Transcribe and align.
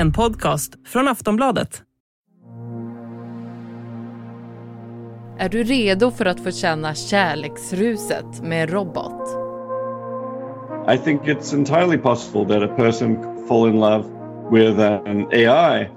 En 0.00 0.12
podcast 0.12 0.72
från 0.86 1.08
Aftonbladet. 1.08 1.82
Är 5.38 5.48
du 5.48 5.62
redo 5.62 6.10
för 6.10 6.26
att 6.26 6.40
få 6.40 6.50
känna 6.50 6.94
kärleksruset 6.94 8.42
med 8.42 8.62
en 8.62 8.68
robot? 8.68 9.28
I 10.94 10.98
think 10.98 11.22
it's 11.22 11.54
entirely 11.54 11.98
possible 11.98 12.44
that 12.44 12.70
a 12.70 12.74
person 12.76 13.16
could 13.16 13.48
fall 13.48 13.68
in 13.68 13.80
love 13.80 14.04
with 14.50 14.80
an 14.80 15.26
AI. 15.32 15.90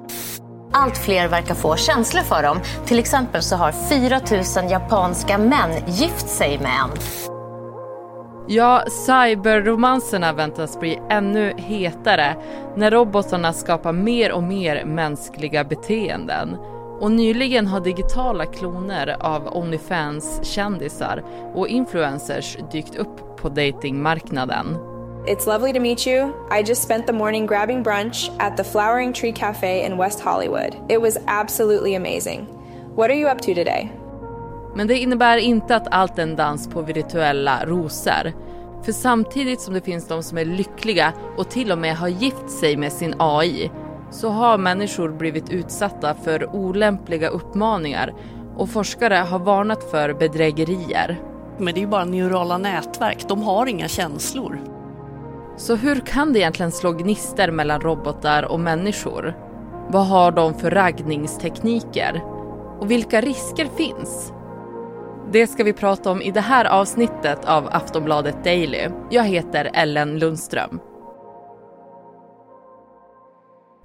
Allt 0.71 0.97
fler 0.97 1.27
verkar 1.27 1.55
få 1.55 1.75
känslor 1.75 2.21
för 2.21 2.43
dem. 2.43 2.59
Till 2.85 2.99
exempel 2.99 3.41
så 3.41 3.55
har 3.55 3.71
4 3.71 4.19
000 4.63 4.71
japanska 4.71 5.37
män 5.37 5.71
gift 5.87 6.27
sig 6.27 6.59
med 6.59 6.71
en. 6.83 6.89
Ja, 8.47 8.83
cyberromanserna 8.89 10.33
väntas 10.33 10.79
bli 10.79 10.99
ännu 11.09 11.53
hetare 11.57 12.35
när 12.75 12.91
robotarna 12.91 13.53
skapar 13.53 13.93
mer 13.93 14.31
och 14.31 14.43
mer 14.43 14.85
mänskliga 14.85 15.63
beteenden. 15.63 16.57
Och 16.99 17.11
nyligen 17.11 17.67
har 17.67 17.79
digitala 17.79 18.45
kloner 18.45 19.17
av 19.19 19.47
Onlyfans-kändisar 19.47 21.23
och 21.53 21.67
influencers 21.67 22.57
dykt 22.71 22.95
upp 22.95 23.37
på 23.37 23.49
datingmarknaden. 23.49 24.77
It's 25.25 25.47
lovely 25.47 25.73
to 25.73 25.79
meet 25.79 26.07
you. 26.07 26.33
I 26.59 26.63
just 26.67 26.83
spent 26.83 27.07
the 27.07 27.13
morning 27.13 27.47
grabbing 27.47 27.83
brunch 27.83 28.31
at 28.39 28.57
the 28.57 28.63
Flowering 28.63 29.13
Tree 29.13 29.33
Cafe 29.33 29.85
in 29.85 29.97
West 29.97 30.21
Hollywood. 30.21 30.75
It 30.89 31.01
was 31.01 31.17
absolutely 31.27 31.95
amazing. 31.95 32.47
What 32.95 33.09
are 33.09 33.19
you 33.19 33.31
up 33.31 33.41
to 33.41 33.53
today? 33.53 34.02
Men 34.75 34.87
det 34.87 34.97
innebär 34.97 35.37
inte 35.37 35.75
att 35.75 35.87
allt 35.91 36.19
är 36.19 36.23
en 36.23 36.35
dans 36.35 36.67
på 36.67 36.81
virtuella 36.81 37.65
rosor. 37.65 38.33
För 38.83 38.91
samtidigt 38.91 39.61
som 39.61 39.73
det 39.73 39.81
finns 39.81 40.07
de 40.07 40.23
som 40.23 40.37
är 40.37 40.45
lyckliga 40.45 41.13
och 41.37 41.49
till 41.49 41.71
och 41.71 41.77
med 41.77 41.97
har 41.97 42.07
gift 42.07 42.49
sig 42.49 42.77
med 42.77 42.91
sin 42.91 43.15
AI 43.19 43.71
så 44.11 44.29
har 44.29 44.57
människor 44.57 45.09
blivit 45.09 45.49
utsatta 45.49 46.13
för 46.13 46.55
olämpliga 46.55 47.27
uppmaningar 47.27 48.13
och 48.57 48.69
forskare 48.69 49.15
har 49.15 49.39
varnat 49.39 49.91
för 49.91 50.13
bedrägerier. 50.13 51.21
Men 51.57 51.73
det 51.73 51.79
är 51.79 51.81
ju 51.81 51.87
bara 51.87 52.05
neurala 52.05 52.57
nätverk, 52.57 53.25
de 53.27 53.43
har 53.43 53.65
inga 53.65 53.87
känslor. 53.87 54.61
Så 55.57 55.75
hur 55.75 55.99
kan 55.99 56.33
det 56.33 56.39
egentligen 56.39 56.71
slå 56.71 56.91
gnister 56.91 57.51
mellan 57.51 57.81
robotar 57.81 58.43
och 58.43 58.59
människor? 58.59 59.37
Vad 59.89 60.07
har 60.07 60.31
de 60.31 60.53
för 60.53 60.71
raggningstekniker? 60.71 62.21
Och 62.79 62.91
vilka 62.91 63.21
risker 63.21 63.65
finns? 63.65 64.33
Det 65.33 65.47
ska 65.47 65.63
vi 65.63 65.73
prata 65.73 66.11
om 66.11 66.21
i 66.21 66.31
det 66.31 66.41
här 66.41 66.65
avsnittet 66.65 67.45
av 67.45 67.67
Aftonbladet 67.71 68.43
Daily. 68.43 68.87
Jag 69.11 69.23
heter 69.23 69.71
Ellen 69.73 70.19
Lundström. 70.19 70.79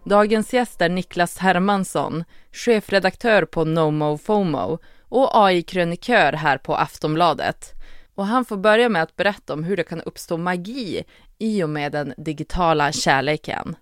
Dagens 0.04 0.52
gäst 0.52 0.80
är 0.80 0.88
Niklas 0.88 1.38
Hermansson, 1.38 2.24
chefredaktör 2.52 3.44
på 3.44 3.64
NoMoFomo 3.64 4.78
och 5.02 5.30
AI-krönikör 5.34 6.32
här 6.32 6.58
på 6.58 6.74
Aftonbladet. 6.74 7.74
Och 8.14 8.26
han 8.26 8.44
får 8.44 8.56
börja 8.56 8.88
med 8.88 9.02
att 9.02 9.16
berätta 9.16 9.52
om 9.52 9.64
hur 9.64 9.76
det 9.76 9.84
kan 9.84 10.00
uppstå 10.00 10.36
magi 10.36 11.04
i 11.38 11.62
och 11.62 11.70
med 11.70 11.92
den 11.92 12.14
digitala 12.16 12.92
kärleken. 12.92 13.76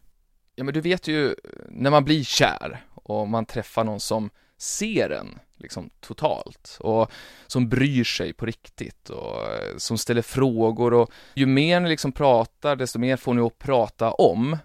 Ja, 0.55 0.64
men 0.64 0.75
du 0.75 0.80
vet 0.80 1.08
ju 1.08 1.34
när 1.69 1.91
man 1.91 2.05
blir 2.05 2.25
kär 2.25 2.84
och 2.95 3.28
man 3.28 3.47
träffar 3.47 3.84
någon 3.84 4.01
som 4.01 4.30
ser 4.58 5.11
en 5.11 5.39
liksom 5.56 5.90
totalt 6.00 6.76
och 6.80 7.10
som 7.46 7.68
bryr 7.68 8.04
sig 8.04 8.32
på 8.32 8.46
riktigt 8.46 9.10
och 9.10 9.42
eh, 9.42 9.76
som 9.76 9.98
ställer 9.98 10.22
frågor 10.22 10.94
och 10.94 11.10
ju 11.34 11.46
mer 11.46 11.80
ni 11.80 11.88
liksom 11.88 12.12
pratar 12.12 12.76
desto 12.76 12.98
mer 12.98 13.16
får 13.16 13.34
ni 13.34 13.42
att 13.42 13.58
prata 13.58 14.10
om. 14.10 14.58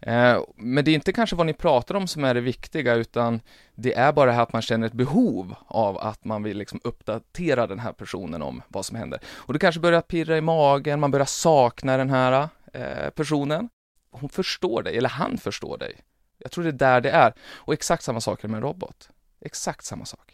Eh, 0.00 0.42
men 0.56 0.84
det 0.84 0.90
är 0.90 0.94
inte 0.94 1.12
kanske 1.12 1.36
vad 1.36 1.46
ni 1.46 1.52
pratar 1.52 1.94
om 1.94 2.06
som 2.06 2.24
är 2.24 2.34
det 2.34 2.40
viktiga 2.40 2.94
utan 2.94 3.40
det 3.74 3.94
är 3.94 4.12
bara 4.12 4.26
det 4.26 4.32
här 4.32 4.42
att 4.42 4.52
man 4.52 4.62
känner 4.62 4.86
ett 4.86 4.92
behov 4.92 5.54
av 5.66 5.98
att 5.98 6.24
man 6.24 6.42
vill 6.42 6.58
liksom 6.58 6.80
uppdatera 6.84 7.66
den 7.66 7.78
här 7.78 7.92
personen 7.92 8.42
om 8.42 8.62
vad 8.68 8.86
som 8.86 8.96
händer. 8.96 9.20
Och 9.26 9.52
det 9.52 9.58
kanske 9.58 9.80
börjar 9.80 10.00
pirra 10.00 10.36
i 10.36 10.40
magen, 10.40 11.00
man 11.00 11.10
börjar 11.10 11.26
sakna 11.26 11.96
den 11.96 12.10
här 12.10 12.48
eh, 12.72 13.10
personen. 13.10 13.68
Hon 14.10 14.28
förstår 14.28 14.82
dig, 14.82 14.96
eller 14.96 15.08
han 15.08 15.38
förstår 15.38 15.78
dig. 15.78 16.00
Jag 16.38 16.52
tror 16.52 16.64
det 16.64 16.70
är 16.70 16.72
där 16.72 17.00
det 17.00 17.10
är. 17.10 17.34
Och 17.40 17.72
exakt 17.72 18.02
samma 18.02 18.20
sak 18.20 18.44
är 18.44 18.48
med 18.48 18.56
en 18.56 18.62
robot. 18.62 19.10
Exakt 19.40 19.84
samma 19.84 20.04
sak. 20.04 20.25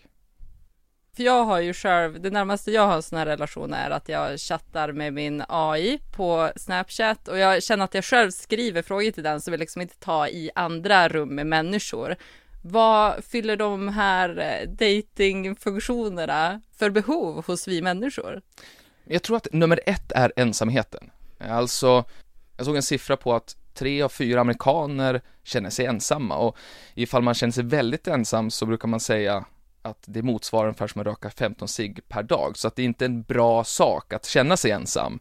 För 1.16 1.22
jag 1.22 1.44
har 1.44 1.60
ju 1.60 1.74
själv, 1.74 2.20
det 2.20 2.30
närmaste 2.30 2.70
jag 2.70 2.86
har 2.86 2.96
en 2.96 3.02
sån 3.02 3.18
här 3.18 3.26
relation 3.26 3.72
är 3.72 3.90
att 3.90 4.08
jag 4.08 4.40
chattar 4.40 4.92
med 4.92 5.12
min 5.12 5.44
AI 5.48 5.98
på 6.16 6.52
Snapchat 6.56 7.28
och 7.28 7.38
jag 7.38 7.62
känner 7.62 7.84
att 7.84 7.94
jag 7.94 8.04
själv 8.04 8.30
skriver 8.30 8.82
frågor 8.82 9.10
till 9.10 9.22
den 9.22 9.40
som 9.40 9.50
vill 9.50 9.60
liksom 9.60 9.82
inte 9.82 9.98
ta 9.98 10.28
i 10.28 10.50
andra 10.54 11.08
rum 11.08 11.28
med 11.28 11.46
människor. 11.46 12.16
Vad 12.62 13.24
fyller 13.24 13.56
de 13.56 13.88
här 13.88 14.38
eh, 14.38 14.68
datingfunktionerna 14.68 16.60
för 16.76 16.90
behov 16.90 17.46
hos 17.46 17.68
vi 17.68 17.82
människor? 17.82 18.42
Jag 19.04 19.22
tror 19.22 19.36
att 19.36 19.52
nummer 19.52 19.80
ett 19.86 20.12
är 20.12 20.32
ensamheten. 20.36 21.10
Alltså, 21.38 22.04
jag 22.56 22.66
såg 22.66 22.76
en 22.76 22.82
siffra 22.82 23.16
på 23.16 23.34
att 23.34 23.56
tre 23.74 24.02
av 24.02 24.08
fyra 24.08 24.40
amerikaner 24.40 25.20
känner 25.44 25.70
sig 25.70 25.86
ensamma 25.86 26.36
och 26.36 26.56
ifall 26.94 27.22
man 27.22 27.34
känner 27.34 27.52
sig 27.52 27.64
väldigt 27.64 28.08
ensam 28.08 28.50
så 28.50 28.66
brukar 28.66 28.88
man 28.88 29.00
säga 29.00 29.44
att 29.82 30.04
det 30.06 30.22
motsvarar 30.22 30.66
ungefär 30.66 30.86
som 30.86 31.00
att 31.00 31.06
röka 31.06 31.30
15 31.30 31.68
cigg 31.68 32.00
per 32.08 32.22
dag, 32.22 32.58
så 32.58 32.68
att 32.68 32.76
det 32.76 32.82
är 32.82 32.86
inte 32.86 33.04
en 33.04 33.22
bra 33.22 33.64
sak 33.64 34.12
att 34.12 34.26
känna 34.26 34.56
sig 34.56 34.70
ensam. 34.70 35.20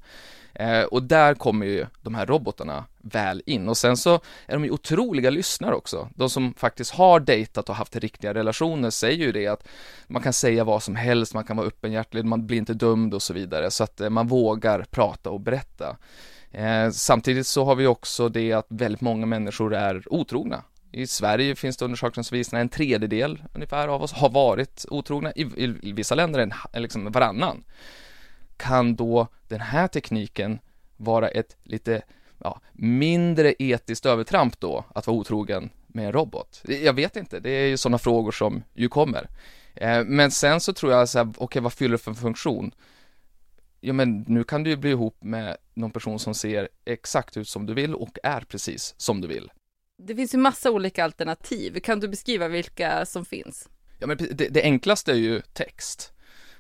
Eh, 0.54 0.84
och 0.84 1.04
där 1.04 1.34
kommer 1.34 1.66
ju 1.66 1.86
de 2.02 2.16
här 2.16 2.26
robotarna 2.26 2.86
väl 2.98 3.44
in 3.46 3.70
och 3.70 3.78
sen 3.78 3.98
så 3.98 4.14
är 4.46 4.54
de 4.54 4.64
ju 4.66 4.72
otroliga 4.72 5.30
lyssnare 5.30 5.76
också. 5.76 6.10
De 6.16 6.30
som 6.30 6.54
faktiskt 6.54 6.92
har 6.92 7.20
dejtat 7.20 7.70
och 7.70 7.76
haft 7.76 7.96
riktiga 7.96 8.34
relationer 8.34 8.90
säger 8.90 9.26
ju 9.26 9.32
det 9.32 9.48
att 9.48 9.68
man 10.08 10.22
kan 10.22 10.34
säga 10.34 10.64
vad 10.64 10.84
som 10.84 10.96
helst, 10.96 11.34
man 11.34 11.44
kan 11.44 11.58
vara 11.58 11.68
öppenhjärtig, 11.68 12.26
man 12.26 12.48
blir 12.48 12.58
inte 12.58 12.74
dömd 12.74 13.14
och 13.14 13.22
så 13.22 13.34
vidare, 13.34 13.72
så 13.72 13.84
att 13.84 14.02
eh, 14.02 14.10
man 14.10 14.28
vågar 14.28 14.86
prata 14.90 15.30
och 15.30 15.40
berätta. 15.40 15.98
Eh, 16.52 16.90
samtidigt 16.90 17.48
så 17.48 17.66
har 17.66 17.76
vi 17.76 17.88
också 17.88 18.30
det 18.30 18.54
att 18.54 18.68
väldigt 18.70 19.02
många 19.02 19.26
människor 19.26 19.74
är 19.74 20.14
otrogna. 20.14 20.64
I 20.92 21.08
Sverige 21.08 21.56
finns 21.56 21.78
det 21.78 21.86
undersökningar 21.86 22.24
som 22.24 22.38
visar 22.38 22.58
att 22.58 22.62
en 22.62 22.70
tredjedel 22.70 23.44
ungefär 23.54 23.88
av 23.88 24.04
oss 24.04 24.14
har 24.14 24.30
varit 24.30 24.86
otrogna. 24.90 25.32
I, 25.32 25.42
i, 25.42 25.76
i 25.82 25.92
vissa 25.92 26.16
länder 26.16 26.40
är 26.40 26.54
en, 26.74 26.82
liksom 26.82 27.12
varannan. 27.12 27.64
Kan 28.58 28.96
då 28.96 29.28
den 29.48 29.62
här 29.62 29.88
tekniken 29.88 30.60
vara 30.98 31.28
ett 31.28 31.58
lite 31.64 32.02
ja, 32.38 32.62
mindre 32.74 33.54
etiskt 33.60 34.06
övertramp 34.06 34.60
då, 34.60 34.86
att 34.96 35.08
vara 35.08 35.18
otrogen 35.18 35.70
med 35.88 36.06
en 36.06 36.12
robot? 36.12 36.62
Jag 36.68 36.94
vet 36.94 37.16
inte, 37.16 37.40
det 37.40 37.50
är 37.50 37.68
ju 37.68 37.78
sådana 37.78 37.98
frågor 37.98 38.32
som 38.32 38.64
ju 38.74 38.90
kommer. 38.90 39.30
Eh, 39.76 40.04
men 40.06 40.32
sen 40.32 40.60
så 40.60 40.74
tror 40.74 40.92
jag 40.92 41.10
så 41.10 41.18
här, 41.20 41.26
okej 41.30 41.44
okay, 41.44 41.62
vad 41.62 41.74
fyller 41.74 41.92
det 41.92 42.04
för 42.04 42.14
funktion? 42.14 42.72
ja 43.82 43.94
men 43.94 44.26
nu 44.28 44.44
kan 44.44 44.64
du 44.64 44.70
ju 44.70 44.76
bli 44.76 44.90
ihop 44.90 45.24
med 45.24 45.58
någon 45.74 45.92
person 45.92 46.20
som 46.20 46.34
ser 46.34 46.70
exakt 46.86 47.38
ut 47.38 47.48
som 47.48 47.66
du 47.66 47.74
vill 47.74 47.96
och 47.96 48.18
är 48.24 48.42
precis 48.42 48.96
som 48.98 49.22
du 49.22 49.28
vill. 49.28 49.52
Det 50.06 50.16
finns 50.16 50.34
ju 50.34 50.38
massa 50.38 50.72
olika 50.72 51.04
alternativ. 51.04 51.80
Kan 51.80 52.00
du 52.00 52.08
beskriva 52.08 52.48
vilka 52.48 53.06
som 53.06 53.26
finns? 53.26 53.70
Ja 54.00 54.08
men 54.08 54.18
det, 54.18 54.48
det 54.48 54.64
enklaste 54.64 55.12
är 55.12 55.16
ju 55.16 55.42
text. 55.42 56.14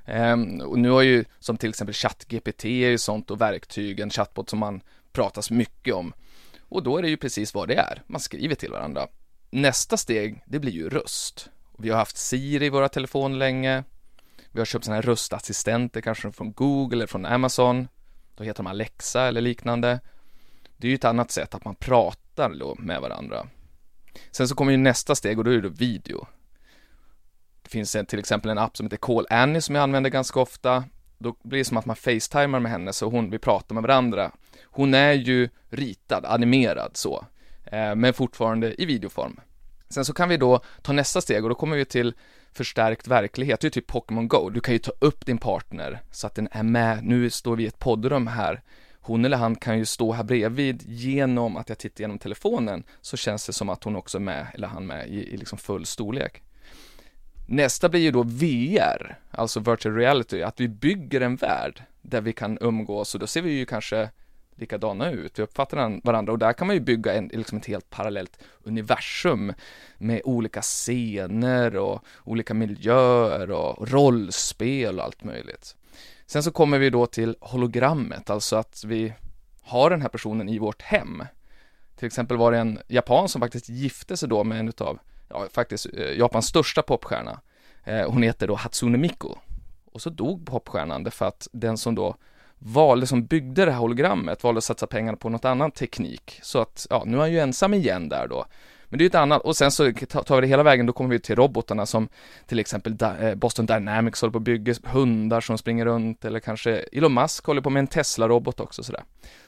Um, 0.05 0.61
och 0.61 0.79
nu 0.79 0.89
har 0.89 1.01
ju 1.01 1.25
som 1.39 1.57
till 1.57 1.69
exempel 1.69 1.93
ChatGPT 1.93 2.65
är 2.65 2.89
ju 2.89 2.97
sånt 2.97 3.31
och 3.31 3.41
verktyg, 3.41 3.99
en 3.99 4.09
chatbot 4.09 4.49
som 4.49 4.59
man 4.59 4.81
pratas 5.11 5.51
mycket 5.51 5.93
om. 5.93 6.13
Och 6.61 6.83
då 6.83 6.97
är 6.97 7.01
det 7.01 7.09
ju 7.09 7.17
precis 7.17 7.53
vad 7.53 7.67
det 7.67 7.75
är, 7.75 8.03
man 8.07 8.21
skriver 8.21 8.55
till 8.55 8.71
varandra. 8.71 9.07
Nästa 9.49 9.97
steg, 9.97 10.43
det 10.45 10.59
blir 10.59 10.71
ju 10.71 10.89
röst. 10.89 11.49
Vi 11.77 11.89
har 11.89 11.97
haft 11.97 12.17
Siri 12.17 12.65
i 12.65 12.69
våra 12.69 12.89
telefoner 12.89 13.37
länge, 13.37 13.83
vi 14.51 14.59
har 14.59 14.65
köpt 14.65 14.85
sådana 14.85 14.95
här 14.95 15.01
röstassistenter, 15.01 16.01
kanske 16.01 16.31
från 16.31 16.53
Google 16.53 16.97
eller 16.97 17.07
från 17.07 17.25
Amazon. 17.25 17.87
Då 18.35 18.43
heter 18.43 18.63
de 18.63 18.67
Alexa 18.67 19.27
eller 19.27 19.41
liknande. 19.41 19.99
Det 20.77 20.87
är 20.87 20.89
ju 20.89 20.95
ett 20.95 21.05
annat 21.05 21.31
sätt 21.31 21.55
att 21.55 21.65
man 21.65 21.75
pratar 21.75 22.20
då 22.35 22.75
med 22.79 23.01
varandra. 23.01 23.47
Sen 24.31 24.47
så 24.47 24.55
kommer 24.55 24.71
ju 24.71 24.77
nästa 24.77 25.15
steg 25.15 25.37
och 25.37 25.43
då 25.43 25.51
är 25.51 25.61
det 25.61 25.69
video. 25.69 26.27
Det 27.63 27.69
finns 27.69 27.97
till 28.07 28.19
exempel 28.19 28.51
en 28.51 28.57
app 28.57 28.77
som 28.77 28.85
heter 28.85 28.97
Call 28.97 29.27
Annie 29.29 29.61
som 29.61 29.75
jag 29.75 29.81
använder 29.81 30.09
ganska 30.09 30.39
ofta. 30.39 30.83
Då 31.17 31.35
blir 31.43 31.59
det 31.59 31.65
som 31.65 31.77
att 31.77 31.85
man 31.85 31.95
facetimar 31.95 32.59
med 32.59 32.71
henne 32.71 32.93
så 32.93 33.09
hon, 33.09 33.29
vi 33.29 33.39
pratar 33.39 33.75
med 33.75 33.81
varandra. 33.83 34.31
Hon 34.63 34.93
är 34.93 35.13
ju 35.13 35.49
ritad, 35.69 36.25
animerad 36.25 36.91
så, 36.97 37.25
eh, 37.65 37.95
men 37.95 38.13
fortfarande 38.13 38.81
i 38.81 38.85
videoform. 38.85 39.39
Sen 39.89 40.05
så 40.05 40.13
kan 40.13 40.29
vi 40.29 40.37
då 40.37 40.61
ta 40.81 40.93
nästa 40.93 41.21
steg 41.21 41.43
och 41.43 41.49
då 41.49 41.55
kommer 41.55 41.77
vi 41.77 41.85
till 41.85 42.13
förstärkt 42.53 43.07
verklighet, 43.07 43.59
det 43.59 43.67
är 43.67 43.69
typ 43.69 43.87
Pokémon 43.87 44.27
Go. 44.27 44.49
Du 44.49 44.61
kan 44.61 44.73
ju 44.73 44.79
ta 44.79 44.91
upp 44.99 45.25
din 45.25 45.37
partner 45.37 46.01
så 46.11 46.27
att 46.27 46.35
den 46.35 46.47
är 46.51 46.63
med. 46.63 47.03
Nu 47.03 47.29
står 47.29 47.55
vi 47.55 47.63
i 47.63 47.67
ett 47.67 47.79
poddrum 47.79 48.27
här. 48.27 48.61
Hon 49.01 49.25
eller 49.25 49.37
han 49.37 49.55
kan 49.55 49.77
ju 49.77 49.85
stå 49.85 50.11
här 50.11 50.23
bredvid 50.23 50.83
genom 50.87 51.57
att 51.57 51.69
jag 51.69 51.77
tittar 51.77 52.01
genom 52.01 52.19
telefonen 52.19 52.83
så 53.01 53.17
känns 53.17 53.45
det 53.45 53.53
som 53.53 53.69
att 53.69 53.83
hon 53.83 53.95
också 53.95 54.17
är 54.17 54.21
med, 54.21 54.47
eller 54.53 54.67
han 54.67 54.87
med, 54.87 55.07
i, 55.07 55.33
i 55.33 55.37
liksom 55.37 55.57
full 55.57 55.85
storlek. 55.85 56.41
Nästa 57.47 57.89
blir 57.89 58.01
ju 58.01 58.11
då 58.11 58.23
VR, 58.23 59.19
alltså 59.31 59.59
virtual 59.59 59.95
reality, 59.95 60.41
att 60.41 60.59
vi 60.59 60.67
bygger 60.67 61.21
en 61.21 61.35
värld 61.35 61.83
där 62.01 62.21
vi 62.21 62.33
kan 62.33 62.57
umgås 62.61 63.13
och 63.13 63.19
då 63.19 63.27
ser 63.27 63.41
vi 63.41 63.51
ju 63.51 63.65
kanske 63.65 64.09
likadana 64.55 65.11
ut, 65.11 65.39
vi 65.39 65.43
uppfattar 65.43 66.01
varandra 66.03 66.33
och 66.33 66.39
där 66.39 66.53
kan 66.53 66.67
man 66.67 66.75
ju 66.75 66.79
bygga 66.79 67.13
en, 67.13 67.27
liksom 67.27 67.57
ett 67.57 67.65
helt 67.65 67.89
parallellt 67.89 68.39
universum 68.63 69.53
med 69.97 70.21
olika 70.23 70.61
scener 70.61 71.75
och 71.75 72.05
olika 72.23 72.53
miljöer 72.53 73.51
och 73.51 73.91
rollspel 73.91 74.99
och 74.99 75.05
allt 75.05 75.23
möjligt. 75.23 75.75
Sen 76.31 76.43
så 76.43 76.51
kommer 76.51 76.79
vi 76.79 76.89
då 76.89 77.05
till 77.05 77.35
hologrammet, 77.41 78.29
alltså 78.29 78.55
att 78.55 78.83
vi 78.85 79.13
har 79.61 79.89
den 79.89 80.01
här 80.01 80.09
personen 80.09 80.49
i 80.49 80.59
vårt 80.59 80.81
hem. 80.81 81.23
Till 81.95 82.07
exempel 82.07 82.37
var 82.37 82.51
det 82.51 82.57
en 82.57 82.79
japan 82.87 83.29
som 83.29 83.41
faktiskt 83.41 83.69
gifte 83.69 84.17
sig 84.17 84.29
då 84.29 84.43
med 84.43 84.59
en 84.59 84.69
utav, 84.69 84.99
ja 85.29 85.47
faktiskt 85.53 85.85
eh, 85.93 86.17
Japans 86.17 86.47
största 86.47 86.81
popstjärna. 86.81 87.41
Eh, 87.83 88.11
hon 88.11 88.23
heter 88.23 88.47
då 88.47 88.55
Hatsune 88.55 88.97
Miku. 88.97 89.27
Och 89.85 90.01
så 90.01 90.09
dog 90.09 90.45
popstjärnan 90.45 91.03
därför 91.03 91.25
att 91.25 91.47
den 91.51 91.77
som 91.77 91.95
då 91.95 92.15
valde, 92.59 93.07
som 93.07 93.25
byggde 93.25 93.65
det 93.65 93.71
här 93.71 93.79
hologrammet, 93.79 94.43
valde 94.43 94.57
att 94.57 94.63
satsa 94.63 94.87
pengarna 94.87 95.17
på 95.17 95.29
något 95.29 95.45
annan 95.45 95.71
teknik. 95.71 96.39
Så 96.43 96.59
att, 96.59 96.87
ja, 96.89 97.03
nu 97.05 97.17
är 97.17 97.21
han 97.21 97.31
ju 97.31 97.39
ensam 97.39 97.73
igen 97.73 98.09
där 98.09 98.27
då. 98.27 98.45
Men 98.91 98.97
det 98.97 99.01
är 99.01 99.05
ju 99.05 99.07
ett 99.07 99.15
annat, 99.15 99.41
och 99.41 99.57
sen 99.57 99.71
så 99.71 99.93
tar 100.07 100.35
vi 100.35 100.41
det 100.41 100.47
hela 100.47 100.63
vägen, 100.63 100.85
då 100.85 100.93
kommer 100.93 101.09
vi 101.09 101.19
till 101.19 101.35
robotarna 101.35 101.85
som 101.85 102.09
till 102.47 102.59
exempel 102.59 102.97
eh, 103.01 103.35
Boston 103.35 103.65
Dynamics 103.65 104.21
håller 104.21 104.31
på 104.31 104.37
att 104.37 104.43
bygga, 104.43 104.73
hundar 104.83 105.41
som 105.41 105.57
springer 105.57 105.85
runt 105.85 106.25
eller 106.25 106.39
kanske 106.39 106.71
Elon 106.71 107.13
Musk 107.13 107.45
håller 107.45 107.61
på 107.61 107.69
med 107.69 107.79
en 107.79 107.87
Tesla-robot 107.87 108.59
också 108.59 108.83
sådär. 108.83 109.03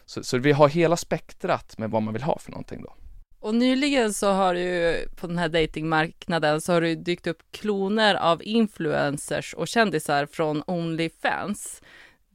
Så, 0.06 0.24
så 0.24 0.38
vi 0.38 0.52
har 0.52 0.70
hela 0.70 0.98
spektrat 0.98 1.78
med 1.78 1.92
vad 1.92 2.02
man 2.02 2.14
vill 2.14 2.24
ha 2.24 2.40
för 2.40 2.52
någonting 2.52 2.84
då. 2.84 2.96
Och 3.40 3.56
nyligen 3.56 4.14
så 4.14 4.32
har 4.32 4.54
ju 4.54 4.96
på 5.16 5.28
den 5.28 5.38
här 5.38 5.50
datingmarknaden 5.50 6.62
så 6.62 6.74
har 6.74 6.82
det 6.82 6.96
dykt 6.96 7.28
upp 7.28 7.44
kloner 7.52 8.16
av 8.16 8.44
influencers 8.44 9.54
och 9.54 9.68
kändisar 9.68 10.26
från 10.26 10.64
Onlyfans. 10.68 11.82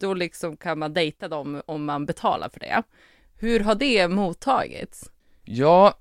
Då 0.01 0.15
liksom 0.15 0.57
kan 0.57 0.79
man 0.79 0.95
dejta 0.95 1.29
dem 1.29 1.63
om 1.67 1.85
man 1.85 2.07
betalar 2.07 2.49
för 2.49 2.61
det. 2.61 2.83
Hur 3.39 3.61
har 3.61 3.75
det 3.75 4.09
mottagits? 4.09 5.11
Ja, 5.45 5.95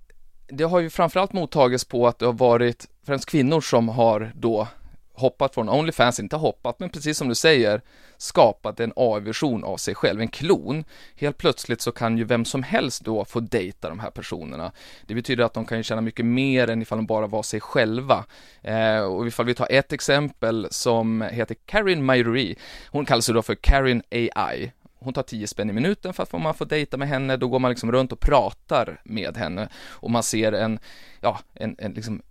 det 0.48 0.64
har 0.64 0.80
ju 0.80 0.90
framförallt 0.90 1.34
mottagits 1.34 1.86
på 1.86 2.08
att 2.08 2.20
det 2.20 2.26
har 2.26 2.34
varit 2.34 2.88
främst 3.06 3.26
kvinnor 3.26 3.62
som 3.62 3.90
har 3.90 4.32
då 4.36 4.68
hoppat 5.14 5.54
från 5.54 5.70
Onlyfans, 5.70 6.20
inte 6.20 6.36
hoppat, 6.36 6.80
men 6.80 6.90
precis 6.90 7.18
som 7.18 7.30
du 7.30 7.36
säger, 7.36 7.82
skapat 8.18 8.80
en 8.80 8.94
AI-version 8.96 9.64
av 9.64 9.78
sig 9.78 9.96
själv, 9.96 10.22
en 10.22 10.28
klon. 10.28 10.84
Helt 11.16 11.38
plötsligt 11.38 11.82
så 11.82 11.92
kan 11.92 12.18
ju 12.18 12.24
vem 12.24 12.46
som 12.46 12.64
helst 12.64 13.06
då 13.06 13.26
få 13.26 13.40
dejta 13.40 13.90
de 13.90 14.00
här 14.00 14.10
personerna. 14.10 14.72
Det 15.06 15.16
betyder 15.16 15.44
att 15.44 15.54
de 15.54 15.66
kan 15.66 15.78
ju 15.78 15.84
tjäna 15.84 16.02
mycket 16.02 16.26
mer 16.26 16.70
än 16.70 16.82
ifall 16.82 16.98
de 16.98 17.06
bara 17.06 17.28
var 17.28 17.44
sig 17.44 17.60
själva. 17.60 18.26
Eh, 18.62 19.00
och 19.00 19.28
ifall 19.28 19.46
vi 19.46 19.54
tar 19.54 19.68
ett 19.72 19.94
exempel 19.94 20.68
som 20.72 21.22
heter 21.22 21.56
Karin 21.66 22.06
Myrie, 22.06 22.56
hon 22.88 23.06
kallas 23.06 23.30
ju 23.30 23.34
då 23.34 23.42
för 23.42 23.56
Karin 23.56 24.04
AI 24.12 24.72
hon 25.08 25.14
tar 25.14 25.24
10 25.24 25.48
spänn 25.48 25.70
i 25.70 25.74
minuten 25.74 26.14
för 26.14 26.24
att 26.24 26.32
man 26.32 26.54
får 26.54 26.66
dejta 26.66 26.98
med 26.98 27.08
henne, 27.08 27.38
då 27.38 27.48
går 27.48 27.60
man 27.60 27.72
liksom 27.72 27.92
runt 27.92 28.12
och 28.12 28.20
pratar 28.20 29.02
med 29.04 29.38
henne 29.38 29.70
och 29.86 30.12
man 30.12 30.24
ser 30.24 30.52
en, 30.52 30.80
ja, 31.22 31.40
en, 31.54 31.76
en 31.80 31.94
liksom 31.94 32.22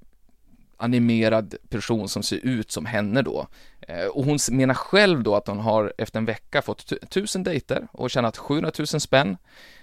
animerad 0.77 1.55
person 1.69 2.09
som 2.09 2.23
ser 2.23 2.37
ut 2.37 2.71
som 2.71 2.87
henne 2.87 3.23
då. 3.23 3.47
Eh, 3.81 4.07
och 4.07 4.25
hon 4.25 4.39
menar 4.51 4.75
själv 4.75 5.23
då 5.23 5.37
att 5.37 5.47
hon 5.47 5.59
har 5.59 5.93
efter 5.99 6.19
en 6.19 6.25
vecka 6.25 6.63
fått 6.63 7.11
tusen 7.11 7.43
dejter 7.43 7.89
och 7.93 8.11
tjänat 8.11 8.37
700 8.37 8.71
000 8.79 8.87
spänn. 8.87 9.37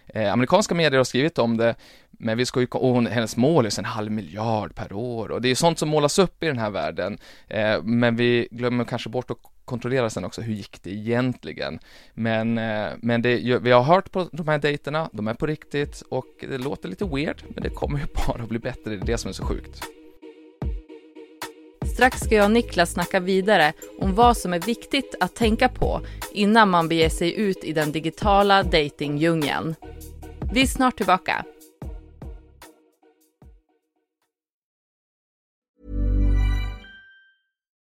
Eh, 0.07 0.33
amerikanska 0.33 0.75
medier 0.75 0.97
har 0.97 1.05
skrivit 1.05 1.39
om 1.39 1.57
det, 1.57 1.75
men 2.11 2.37
vi 2.37 2.45
ska 2.45 2.59
ju, 2.59 2.67
och 2.71 2.89
hon, 2.89 3.05
hennes 3.05 3.37
mål 3.37 3.65
är 3.65 3.79
en 3.79 3.85
halv 3.85 4.11
miljard 4.11 4.75
per 4.75 4.93
år 4.93 5.31
och 5.31 5.41
det 5.41 5.49
är 5.49 5.55
sånt 5.55 5.79
som 5.79 5.89
målas 5.89 6.19
upp 6.19 6.43
i 6.43 6.47
den 6.47 6.57
här 6.57 6.69
världen. 6.69 7.17
Eh, 7.47 7.83
men 7.83 8.15
vi 8.15 8.47
glömmer 8.51 8.85
kanske 8.85 9.09
bort 9.09 9.31
att 9.31 9.37
kontrollera 9.65 10.09
sen 10.09 10.25
också, 10.25 10.41
hur 10.41 10.53
gick 10.53 10.83
det 10.83 10.89
egentligen? 10.89 11.79
Men, 12.13 12.57
eh, 12.57 12.87
men 12.97 13.21
det, 13.21 13.59
vi 13.59 13.71
har 13.71 13.83
hört 13.83 14.11
på 14.11 14.29
de 14.31 14.47
här 14.47 14.57
dejterna, 14.57 15.09
de 15.13 15.27
är 15.27 15.33
på 15.33 15.45
riktigt 15.45 16.03
och 16.09 16.25
det 16.39 16.57
låter 16.57 16.89
lite 16.89 17.05
weird, 17.05 17.43
men 17.49 17.63
det 17.63 17.69
kommer 17.69 17.99
ju 17.99 18.05
bara 18.27 18.43
att 18.43 18.49
bli 18.49 18.59
bättre, 18.59 18.95
det 18.95 18.95
är 18.95 19.05
det 19.05 19.17
som 19.17 19.29
är 19.29 19.33
så 19.33 19.45
sjukt. 19.45 19.83
Strax 21.93 22.19
ska 22.19 22.35
jag 22.35 22.45
och 22.45 22.51
Niklas 22.51 22.91
snacka 22.91 23.19
vidare 23.19 23.73
om 23.99 24.15
vad 24.15 24.37
som 24.37 24.53
är 24.53 24.59
viktigt 24.59 25.15
att 25.19 25.35
tänka 25.35 25.69
på 25.69 26.01
innan 26.33 26.69
man 26.69 26.87
beger 26.87 27.09
sig 27.09 27.35
ut 27.35 27.63
i 27.63 27.73
den 27.73 27.91
digitala 27.91 28.63
datingdjungeln. 28.63 29.75
Vi 30.53 30.61
är 30.61 30.67
snart 30.67 30.97
tillbaka. 30.97 31.45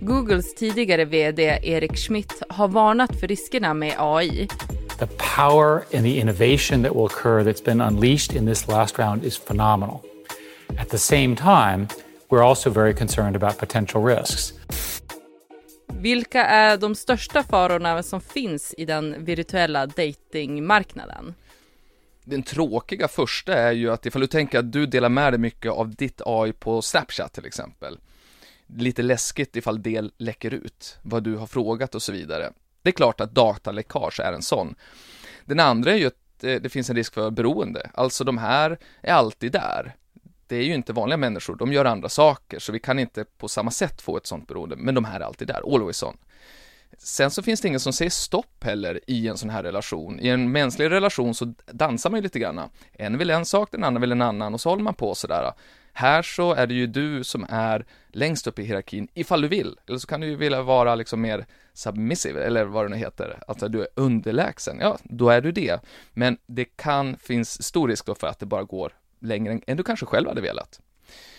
Googles 0.00 0.54
tidigare 0.54 1.04
VD 1.04 1.58
Erik 1.62 1.96
Schmidt 1.96 2.42
har 2.48 2.68
varnat 2.68 3.20
för 3.20 3.26
riskerna 3.28 3.74
med 3.74 3.94
AI 3.98 4.48
The 4.98 5.06
power 5.36 5.84
and 5.94 6.04
the 6.04 6.20
innovation 6.20 6.82
that 6.82 6.92
will 6.92 7.04
occur 7.04 7.44
that's 7.44 7.64
been 7.64 7.80
unleashed 7.80 8.36
in 8.36 8.46
this 8.46 8.68
last 8.68 8.98
round 8.98 9.24
is 9.24 9.38
phenomenal. 9.38 10.00
At 10.78 10.88
the 10.88 10.98
same 10.98 11.36
time, 11.36 11.88
we're 12.28 12.42
also 12.42 12.70
very 12.70 12.94
concerned 12.94 13.36
about 13.36 13.58
potential 13.58 14.04
risks. 14.04 14.52
Vilka 15.86 16.44
är 16.44 16.76
de 16.76 16.94
största 16.94 17.42
farorna 17.42 18.02
som 18.02 18.20
finns 18.20 18.74
i 18.78 18.84
den 18.84 19.24
virtuella 19.24 19.86
datingmarknaden? 19.86 21.34
Den 22.24 22.42
tråkiga 22.42 23.08
första 23.08 23.54
är 23.54 23.72
ju 23.72 23.92
att 23.92 24.06
ifall 24.06 24.20
du 24.20 24.26
tänker 24.26 24.58
att 24.58 24.72
du 24.72 24.86
delar 24.86 25.08
med 25.08 25.32
dig 25.32 25.40
mycket 25.40 25.72
av 25.72 25.94
ditt 25.94 26.20
AI 26.26 26.52
på 26.52 26.82
Snapchat 26.82 27.32
till 27.32 27.46
exempel. 27.46 27.98
Lite 28.66 29.02
läskigt 29.02 29.56
ifall 29.56 29.82
det 29.82 30.10
läcker 30.18 30.54
ut, 30.54 30.98
vad 31.02 31.22
du 31.22 31.36
har 31.36 31.46
frågat 31.46 31.94
och 31.94 32.02
så 32.02 32.12
vidare. 32.12 32.52
Det 32.82 32.90
är 32.90 32.92
klart 32.92 33.20
att 33.20 33.34
dataläckage 33.34 34.20
är 34.20 34.32
en 34.32 34.42
sån. 34.42 34.74
Den 35.44 35.60
andra 35.60 35.92
är 35.92 35.96
ju 35.96 36.06
att 36.06 36.44
eh, 36.44 36.54
det 36.54 36.68
finns 36.68 36.90
en 36.90 36.96
risk 36.96 37.14
för 37.14 37.30
beroende, 37.30 37.90
alltså 37.94 38.24
de 38.24 38.38
här 38.38 38.78
är 39.00 39.12
alltid 39.12 39.52
där. 39.52 39.94
Det 40.46 40.56
är 40.56 40.62
ju 40.62 40.74
inte 40.74 40.92
vanliga 40.92 41.16
människor, 41.16 41.56
de 41.56 41.72
gör 41.72 41.84
andra 41.84 42.08
saker, 42.08 42.58
så 42.58 42.72
vi 42.72 42.80
kan 42.80 42.98
inte 42.98 43.24
på 43.24 43.48
samma 43.48 43.70
sätt 43.70 44.02
få 44.02 44.16
ett 44.16 44.26
sånt 44.26 44.48
beroende, 44.48 44.76
men 44.76 44.94
de 44.94 45.04
här 45.04 45.20
är 45.20 45.24
alltid 45.24 45.48
där, 45.48 45.74
always 45.74 46.02
on. 46.02 46.16
Sen 46.98 47.30
så 47.30 47.42
finns 47.42 47.60
det 47.60 47.68
ingen 47.68 47.80
som 47.80 47.92
säger 47.92 48.10
stopp 48.10 48.64
heller 48.64 49.00
i 49.06 49.28
en 49.28 49.36
sån 49.36 49.50
här 49.50 49.62
relation. 49.62 50.20
I 50.20 50.28
en 50.28 50.52
mänsklig 50.52 50.90
relation 50.90 51.34
så 51.34 51.54
dansar 51.66 52.10
man 52.10 52.18
ju 52.18 52.22
lite 52.22 52.38
grann. 52.38 52.60
En 52.92 53.18
vill 53.18 53.30
en 53.30 53.46
sak, 53.46 53.68
den 53.72 53.84
andra 53.84 54.00
vill 54.00 54.12
en 54.12 54.22
annan 54.22 54.54
och 54.54 54.60
så 54.60 54.70
håller 54.70 54.82
man 54.82 54.94
på 54.94 55.14
sådär. 55.14 55.52
Här 55.98 56.22
så 56.22 56.54
är 56.54 56.66
det 56.66 56.74
ju 56.74 56.86
du 56.86 57.24
som 57.24 57.46
är 57.48 57.86
längst 58.08 58.46
upp 58.46 58.58
i 58.58 58.62
hierarkin 58.62 59.08
ifall 59.14 59.40
du 59.40 59.48
vill. 59.48 59.78
Eller 59.86 59.98
så 59.98 60.06
kan 60.06 60.20
du 60.20 60.26
ju 60.26 60.36
vilja 60.36 60.62
vara 60.62 60.94
liksom 60.94 61.20
mer 61.20 61.46
submissive, 61.72 62.44
eller 62.44 62.64
vad 62.64 62.84
det 62.84 62.88
nu 62.88 62.96
heter. 62.96 63.42
Alltså 63.48 63.68
du 63.68 63.80
är 63.80 63.88
underlägsen. 63.94 64.78
Ja, 64.80 64.98
då 65.04 65.28
är 65.28 65.40
du 65.40 65.52
det. 65.52 65.80
Men 66.12 66.38
det 66.46 66.64
kan 66.64 67.16
finnas 67.16 67.62
stor 67.62 67.88
risk 67.88 68.06
då 68.06 68.14
för 68.14 68.26
att 68.26 68.38
det 68.38 68.46
bara 68.46 68.62
går 68.62 68.92
längre 69.20 69.60
än 69.66 69.76
du 69.76 69.82
kanske 69.82 70.06
själv 70.06 70.28
hade 70.28 70.40
velat. 70.40 70.80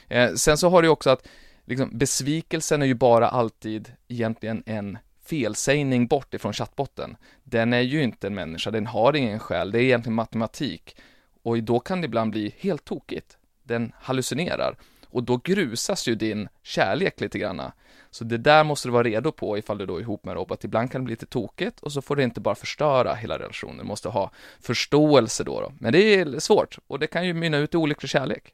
Eh, 0.08 0.34
sen 0.34 0.58
så 0.58 0.70
har 0.70 0.82
du 0.82 0.88
ju 0.88 0.92
också 0.92 1.10
att 1.10 1.28
liksom, 1.66 1.90
besvikelsen 1.98 2.82
är 2.82 2.86
ju 2.86 2.96
bara 2.96 3.30
alltid 3.30 3.94
egentligen 4.08 4.64
en 4.66 4.98
felsägning 5.26 6.08
bort 6.08 6.34
ifrån 6.34 6.54
chattbotten. 6.54 7.18
Den 7.44 7.74
är 7.74 7.82
ju 7.82 8.04
inte 8.04 8.28
en 8.28 8.36
människa, 8.36 8.72
den 8.72 8.88
har 8.88 9.16
ingen 9.16 9.40
själ, 9.40 9.72
det 9.72 9.80
är 9.80 9.84
egentligen 9.84 10.16
matematik. 10.16 10.96
Och 11.44 11.64
då 11.64 11.80
kan 11.80 12.02
det 12.02 12.06
ibland 12.06 12.32
bli 12.32 12.56
helt 12.58 12.86
tokigt. 12.86 13.38
Den 13.68 13.92
hallucinerar. 14.02 14.78
Och 15.10 15.24
då 15.24 15.38
grusas 15.38 16.08
ju 16.08 16.16
din 16.16 16.50
kärlek 16.64 17.22
lite 17.22 17.40
granna. 17.40 17.74
Så 18.12 18.24
det 18.24 18.38
där 18.38 18.64
måste 18.64 18.88
du 18.88 18.92
vara 18.92 19.04
redo 19.04 19.32
på 19.32 19.58
ifall 19.58 19.78
du 19.78 19.86
då 19.86 19.98
är 19.98 20.02
ihop 20.02 20.26
med 20.26 20.32
en 20.32 20.38
robot. 20.38 20.64
Ibland 20.64 20.92
kan 20.92 21.02
det 21.02 21.06
bli 21.06 21.12
lite 21.12 21.26
tokigt 21.26 21.80
och 21.80 21.92
så 21.92 22.02
får 22.02 22.16
det 22.16 22.24
inte 22.24 22.40
bara 22.40 22.56
förstöra 22.56 23.14
hela 23.14 23.40
relationen. 23.40 23.78
Du 23.78 23.84
måste 23.84 24.10
ha 24.10 24.32
förståelse 24.60 25.44
då, 25.44 25.62
då. 25.62 25.74
Men 25.80 25.94
det 25.94 26.00
är 26.00 26.40
svårt 26.40 26.78
och 26.88 27.00
det 27.00 27.08
kan 27.08 27.26
ju 27.26 27.34
mynna 27.34 27.58
ut 27.58 27.74
i 27.74 27.78
olycklig 27.78 28.10
kärlek. 28.10 28.54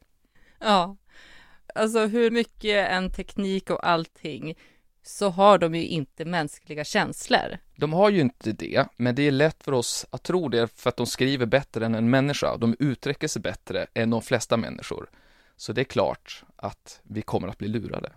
Ja, 0.58 0.96
alltså 1.74 2.06
hur 2.06 2.30
mycket 2.30 2.90
en 2.90 3.10
teknik 3.10 3.70
och 3.70 3.88
allting 3.88 4.54
så 5.06 5.28
har 5.28 5.58
de 5.58 5.74
ju 5.74 5.86
inte 5.86 6.24
mänskliga 6.24 6.84
känslor. 6.84 7.58
De 7.76 7.92
har 7.92 8.10
ju 8.10 8.20
inte 8.20 8.52
det, 8.52 8.86
men 8.96 9.14
det 9.14 9.22
är 9.22 9.30
lätt 9.30 9.64
för 9.64 9.72
oss 9.72 10.06
att 10.10 10.22
tro 10.22 10.48
det 10.48 10.68
för 10.76 10.88
att 10.88 10.96
de 10.96 11.06
skriver 11.06 11.46
bättre 11.46 11.86
än 11.86 11.94
en 11.94 12.10
människa. 12.10 12.56
De 12.56 12.76
uttrycker 12.78 13.28
sig 13.28 13.42
bättre 13.42 13.86
än 13.94 14.10
de 14.10 14.22
flesta 14.22 14.56
människor. 14.56 15.10
Så 15.56 15.72
det 15.72 15.80
är 15.80 15.84
klart 15.84 16.44
att 16.56 17.00
vi 17.02 17.22
kommer 17.22 17.48
att 17.48 17.58
bli 17.58 17.68
lurade. 17.68 18.12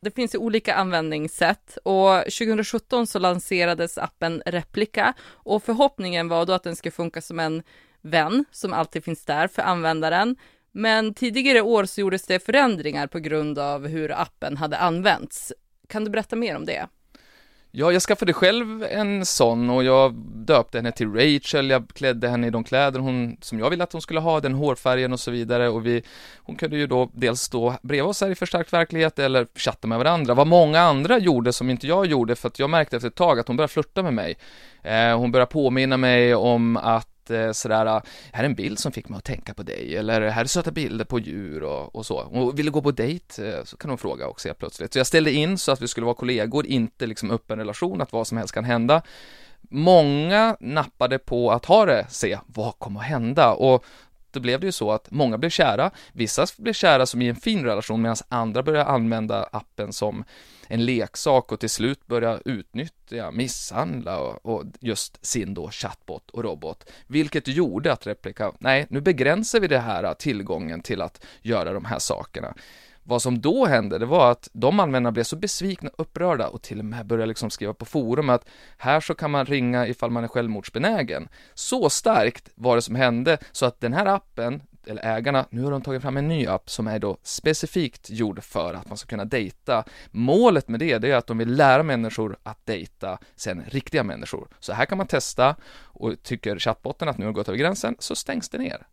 Det 0.00 0.10
finns 0.10 0.34
ju 0.34 0.38
olika 0.38 0.74
användningssätt 0.74 1.78
och 1.84 2.22
2017 2.22 3.06
så 3.06 3.18
lanserades 3.18 3.98
appen 3.98 4.42
Replika 4.46 5.14
och 5.22 5.62
förhoppningen 5.62 6.28
var 6.28 6.46
då 6.46 6.52
att 6.52 6.62
den 6.62 6.76
skulle 6.76 6.92
funka 6.92 7.20
som 7.20 7.40
en 7.40 7.62
vän 8.00 8.44
som 8.50 8.72
alltid 8.72 9.04
finns 9.04 9.24
där 9.24 9.48
för 9.48 9.62
användaren. 9.62 10.36
Men 10.72 11.14
tidigare 11.14 11.60
år 11.60 11.84
så 11.84 12.00
gjordes 12.00 12.26
det 12.26 12.44
förändringar 12.44 13.06
på 13.06 13.18
grund 13.18 13.58
av 13.58 13.86
hur 13.86 14.20
appen 14.20 14.56
hade 14.56 14.78
använts. 14.78 15.52
Kan 15.90 16.04
du 16.04 16.10
berätta 16.10 16.36
mer 16.36 16.56
om 16.56 16.64
det? 16.64 16.86
Ja, 17.72 17.92
jag 17.92 18.02
skaffade 18.02 18.32
själv 18.32 18.84
en 18.84 19.26
sån 19.26 19.70
och 19.70 19.84
jag 19.84 20.14
döpte 20.34 20.78
henne 20.78 20.92
till 20.92 21.12
Rachel, 21.12 21.70
jag 21.70 21.88
klädde 21.94 22.28
henne 22.28 22.46
i 22.46 22.50
de 22.50 22.64
kläder 22.64 23.00
hon, 23.00 23.36
som 23.40 23.58
jag 23.58 23.70
ville 23.70 23.84
att 23.84 23.92
hon 23.92 24.02
skulle 24.02 24.20
ha, 24.20 24.40
den 24.40 24.54
hårfärgen 24.54 25.12
och 25.12 25.20
så 25.20 25.30
vidare 25.30 25.68
och 25.68 25.86
vi, 25.86 26.02
hon 26.36 26.56
kunde 26.56 26.76
ju 26.76 26.86
då 26.86 27.10
dels 27.14 27.40
stå 27.40 27.74
bredvid 27.82 28.10
oss 28.10 28.20
här 28.20 28.30
i 28.30 28.34
förstärkt 28.34 28.72
verklighet 28.72 29.18
eller 29.18 29.46
chatta 29.54 29.88
med 29.88 29.98
varandra. 29.98 30.34
Vad 30.34 30.46
många 30.46 30.80
andra 30.80 31.18
gjorde 31.18 31.52
som 31.52 31.70
inte 31.70 31.86
jag 31.86 32.06
gjorde, 32.06 32.36
för 32.36 32.48
att 32.48 32.58
jag 32.58 32.70
märkte 32.70 32.96
efter 32.96 33.08
ett 33.08 33.14
tag 33.14 33.38
att 33.38 33.48
hon 33.48 33.56
började 33.56 33.72
flirta 33.72 34.02
med 34.02 34.14
mig. 34.14 34.36
Eh, 34.82 35.18
hon 35.18 35.32
började 35.32 35.50
påminna 35.50 35.96
mig 35.96 36.34
om 36.34 36.76
att 36.76 37.09
Eh, 37.30 37.52
sådär, 37.52 37.86
eh, 37.86 38.02
här 38.32 38.44
är 38.44 38.48
en 38.48 38.54
bild 38.54 38.78
som 38.78 38.92
fick 38.92 39.08
mig 39.08 39.18
att 39.18 39.24
tänka 39.24 39.54
på 39.54 39.62
dig, 39.62 39.96
eller 39.96 40.28
här 40.28 40.42
är 40.42 40.46
söta 40.46 40.70
bilder 40.70 41.04
på 41.04 41.18
djur 41.18 41.62
och, 41.62 41.96
och 41.96 42.06
så. 42.06 42.18
Och 42.18 42.58
ville 42.58 42.70
gå 42.70 42.82
på 42.82 42.90
dejt, 42.90 43.48
eh, 43.48 43.64
så 43.64 43.76
kan 43.76 43.90
hon 43.90 43.98
fråga 43.98 44.26
också 44.26 44.48
helt 44.48 44.58
plötsligt. 44.58 44.92
Så 44.92 44.98
jag 44.98 45.06
ställde 45.06 45.32
in 45.32 45.58
så 45.58 45.72
att 45.72 45.82
vi 45.82 45.88
skulle 45.88 46.04
vara 46.04 46.14
kollegor, 46.14 46.66
inte 46.66 47.06
liksom 47.06 47.30
öppen 47.30 47.58
relation, 47.58 48.00
att 48.00 48.12
vad 48.12 48.26
som 48.26 48.38
helst 48.38 48.54
kan 48.54 48.64
hända. 48.64 49.02
Många 49.60 50.56
nappade 50.60 51.18
på 51.18 51.50
att 51.50 51.64
ha 51.64 51.86
det, 51.86 52.06
se 52.08 52.38
vad 52.46 52.78
kommer 52.78 53.00
att 53.00 53.06
hända 53.06 53.52
och 53.52 53.84
då 54.30 54.40
blev 54.40 54.60
det 54.60 54.66
ju 54.66 54.72
så 54.72 54.92
att 54.92 55.10
många 55.10 55.38
blev 55.38 55.50
kära, 55.50 55.90
vissa 56.12 56.46
blev 56.56 56.72
kära 56.72 57.06
som 57.06 57.22
i 57.22 57.28
en 57.28 57.36
fin 57.36 57.64
relation 57.64 58.02
medan 58.02 58.16
andra 58.28 58.62
började 58.62 58.84
använda 58.84 59.48
appen 59.52 59.92
som 59.92 60.24
en 60.70 60.84
leksak 60.84 61.52
och 61.52 61.60
till 61.60 61.70
slut 61.70 62.06
börja 62.06 62.40
utnyttja, 62.44 63.30
misshandla 63.30 64.20
och, 64.20 64.46
och 64.46 64.64
just 64.80 65.26
sin 65.26 65.54
då 65.54 65.70
chatbot 65.70 66.30
och 66.30 66.44
robot, 66.44 66.90
vilket 67.06 67.48
gjorde 67.48 67.92
att 67.92 68.06
Replika, 68.06 68.52
nej, 68.58 68.86
nu 68.90 69.00
begränsar 69.00 69.60
vi 69.60 69.68
det 69.68 69.78
här 69.78 70.14
tillgången 70.14 70.82
till 70.82 71.02
att 71.02 71.24
göra 71.42 71.72
de 71.72 71.84
här 71.84 71.98
sakerna. 71.98 72.54
Vad 73.02 73.22
som 73.22 73.40
då 73.40 73.66
hände, 73.66 73.98
det 73.98 74.06
var 74.06 74.30
att 74.30 74.48
de 74.52 74.80
användarna 74.80 75.12
blev 75.12 75.24
så 75.24 75.36
besvikna 75.36 75.90
och 75.90 76.00
upprörda 76.00 76.48
och 76.48 76.62
till 76.62 76.78
och 76.78 76.84
med 76.84 77.06
började 77.06 77.26
liksom 77.26 77.50
skriva 77.50 77.74
på 77.74 77.84
forum 77.84 78.30
att 78.30 78.48
här 78.78 79.00
så 79.00 79.14
kan 79.14 79.30
man 79.30 79.46
ringa 79.46 79.86
ifall 79.86 80.10
man 80.10 80.24
är 80.24 80.28
självmordsbenägen. 80.28 81.28
Så 81.54 81.90
starkt 81.90 82.50
var 82.54 82.76
det 82.76 82.82
som 82.82 82.94
hände 82.94 83.38
så 83.52 83.66
att 83.66 83.80
den 83.80 83.92
här 83.92 84.06
appen, 84.06 84.62
eller 84.86 85.04
ägarna, 85.04 85.46
nu 85.50 85.62
har 85.62 85.70
de 85.70 85.82
tagit 85.82 86.02
fram 86.02 86.16
en 86.16 86.28
ny 86.28 86.46
app 86.46 86.70
som 86.70 86.86
är 86.86 86.98
då 86.98 87.16
specifikt 87.22 88.10
gjord 88.10 88.42
för 88.42 88.74
att 88.74 88.88
man 88.88 88.98
ska 88.98 89.08
kunna 89.08 89.24
dejta. 89.24 89.84
Målet 90.10 90.68
med 90.68 90.80
det, 90.80 90.98
det 90.98 91.10
är 91.10 91.16
att 91.16 91.26
de 91.26 91.38
vill 91.38 91.54
lära 91.54 91.82
människor 91.82 92.36
att 92.42 92.66
dejta 92.66 93.18
sen 93.36 93.64
riktiga 93.66 94.04
människor. 94.04 94.48
Så 94.60 94.72
här 94.72 94.86
kan 94.86 94.98
man 94.98 95.06
testa 95.06 95.56
och 95.82 96.22
tycker 96.22 96.58
chattbotten 96.58 97.08
att 97.08 97.18
nu 97.18 97.26
har 97.26 97.32
gått 97.32 97.48
över 97.48 97.58
gränsen 97.58 97.96
så 97.98 98.14
stängs 98.14 98.48
det 98.48 98.58
ner. 98.58 98.86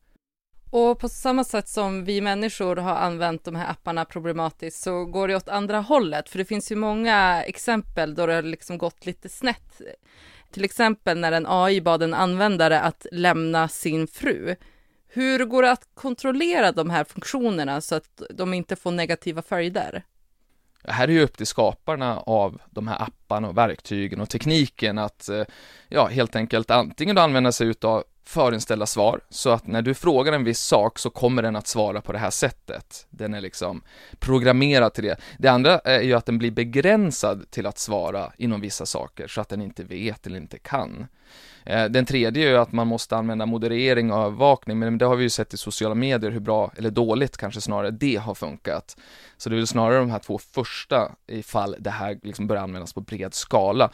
Och 0.69 0.99
på 0.99 1.09
samma 1.09 1.43
sätt 1.43 1.67
som 1.67 2.05
vi 2.05 2.21
människor 2.21 2.75
har 2.75 2.95
använt 2.95 3.43
de 3.43 3.55
här 3.55 3.71
apparna 3.71 4.05
problematiskt 4.05 4.83
så 4.83 5.05
går 5.05 5.27
det 5.27 5.35
åt 5.35 5.49
andra 5.49 5.79
hållet, 5.79 6.29
för 6.29 6.37
det 6.37 6.45
finns 6.45 6.71
ju 6.71 6.75
många 6.75 7.43
exempel 7.43 8.15
då 8.15 8.25
det 8.25 8.33
har 8.33 8.41
liksom 8.41 8.77
gått 8.77 9.05
lite 9.05 9.29
snett. 9.29 9.81
Till 10.51 10.65
exempel 10.65 11.19
när 11.19 11.31
en 11.31 11.45
AI 11.47 11.81
bad 11.81 12.03
en 12.03 12.13
användare 12.13 12.81
att 12.81 13.05
lämna 13.11 13.67
sin 13.67 14.07
fru. 14.07 14.55
Hur 15.07 15.45
går 15.45 15.63
det 15.63 15.71
att 15.71 15.87
kontrollera 15.93 16.71
de 16.71 16.89
här 16.89 17.03
funktionerna 17.03 17.81
så 17.81 17.95
att 17.95 18.21
de 18.29 18.53
inte 18.53 18.75
får 18.75 18.91
negativa 18.91 19.41
följder? 19.41 20.03
här 20.87 21.07
är 21.07 21.11
ju 21.11 21.21
upp 21.21 21.37
till 21.37 21.47
skaparna 21.47 22.19
av 22.19 22.61
de 22.69 22.87
här 22.87 23.01
apparna 23.01 23.47
och 23.47 23.57
verktygen 23.57 24.21
och 24.21 24.29
tekniken 24.29 24.97
att, 24.97 25.29
eh, 25.29 25.43
ja, 25.89 26.07
helt 26.07 26.35
enkelt 26.35 26.71
antingen 26.71 27.17
använda 27.17 27.51
sig 27.51 27.67
utav 27.67 28.03
förinställda 28.27 28.85
svar, 28.85 29.21
så 29.29 29.49
att 29.49 29.67
när 29.67 29.81
du 29.81 29.93
frågar 29.93 30.33
en 30.33 30.43
viss 30.43 30.59
sak 30.59 30.99
så 30.99 31.09
kommer 31.09 31.43
den 31.43 31.55
att 31.55 31.67
svara 31.67 32.01
på 32.01 32.11
det 32.11 32.19
här 32.19 32.29
sättet. 32.29 33.07
Den 33.09 33.33
är 33.33 33.41
liksom 33.41 33.81
programmerad 34.19 34.93
till 34.93 35.03
det. 35.03 35.17
Det 35.37 35.47
andra 35.47 35.79
är 35.79 36.01
ju 36.01 36.13
att 36.13 36.25
den 36.25 36.37
blir 36.37 36.51
begränsad 36.51 37.51
till 37.51 37.65
att 37.65 37.77
svara 37.77 38.31
inom 38.37 38.61
vissa 38.61 38.85
saker, 38.85 39.27
så 39.27 39.41
att 39.41 39.49
den 39.49 39.61
inte 39.61 39.83
vet 39.83 40.27
eller 40.27 40.37
inte 40.37 40.57
kan. 40.57 41.07
Eh, 41.65 41.85
den 41.85 42.05
tredje 42.05 42.47
är 42.47 42.49
ju 42.49 42.57
att 42.57 42.71
man 42.71 42.87
måste 42.87 43.17
använda 43.17 43.45
moderering 43.45 44.11
och 44.11 44.19
övervakning, 44.19 44.79
men 44.79 44.97
det 44.97 45.05
har 45.05 45.15
vi 45.15 45.23
ju 45.23 45.29
sett 45.29 45.53
i 45.53 45.57
sociala 45.57 45.95
medier 45.95 46.31
hur 46.31 46.39
bra, 46.39 46.71
eller 46.77 46.89
dåligt 46.89 47.37
kanske 47.37 47.61
snarare, 47.61 47.91
det 47.91 48.15
har 48.15 48.35
funkat. 48.35 48.97
Så 49.37 49.49
det 49.49 49.55
är 49.55 49.57
väl 49.57 49.67
snarare 49.67 49.99
de 49.99 50.11
här 50.11 50.19
två 50.19 50.37
första 50.37 51.11
ifall 51.27 51.75
det 51.79 51.89
här 51.89 52.19
liksom 52.23 52.47
börjar 52.47 52.63
användas 52.63 52.93
på 52.93 53.01
bred 53.01 53.33
skala 53.33 53.89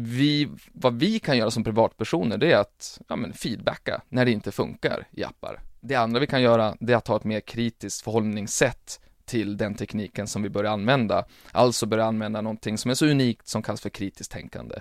vi, 0.00 0.48
vad 0.72 0.98
vi 0.98 1.18
kan 1.18 1.36
göra 1.36 1.50
som 1.50 1.64
privatpersoner, 1.64 2.38
det 2.38 2.52
är 2.52 2.56
att 2.56 3.00
ja, 3.08 3.16
men 3.16 3.32
feedbacka 3.32 4.00
när 4.08 4.24
det 4.24 4.30
inte 4.30 4.52
funkar 4.52 5.06
i 5.10 5.24
appar. 5.24 5.60
Det 5.80 5.94
andra 5.94 6.20
vi 6.20 6.26
kan 6.26 6.42
göra, 6.42 6.76
det 6.80 6.92
är 6.92 6.96
att 6.96 7.08
ha 7.08 7.16
ett 7.16 7.24
mer 7.24 7.40
kritiskt 7.40 8.02
förhållningssätt 8.02 9.00
till 9.24 9.56
den 9.56 9.74
tekniken 9.74 10.26
som 10.26 10.42
vi 10.42 10.48
börjar 10.48 10.72
använda. 10.72 11.24
Alltså 11.52 11.86
börja 11.86 12.04
använda 12.04 12.40
någonting 12.40 12.78
som 12.78 12.90
är 12.90 12.94
så 12.94 13.06
unikt 13.06 13.48
som 13.48 13.62
kallas 13.62 13.80
för 13.80 13.90
kritiskt 13.90 14.32
tänkande. 14.32 14.76